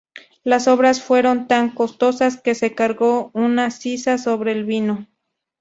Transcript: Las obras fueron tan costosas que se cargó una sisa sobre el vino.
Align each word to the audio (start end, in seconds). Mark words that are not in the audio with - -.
Las 0.43 0.67
obras 0.67 0.99
fueron 0.99 1.47
tan 1.47 1.69
costosas 1.69 2.35
que 2.41 2.55
se 2.55 2.73
cargó 2.73 3.29
una 3.35 3.69
sisa 3.69 4.17
sobre 4.17 4.51
el 4.51 4.63
vino. 4.65 5.05